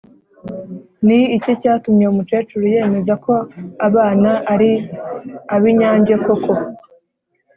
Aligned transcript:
ni 1.05 1.19
iki 1.37 1.51
cyatumye 1.61 2.05
umukecuru 2.09 2.63
yemeza 2.73 3.13
ko 3.23 3.33
abana 3.87 4.31
ari 4.53 4.71
ab’inyange 5.55 6.13
koko? 6.25 6.51